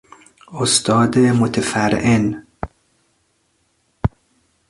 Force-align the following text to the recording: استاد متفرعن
استاد 0.53 1.17
متفرعن 1.19 2.47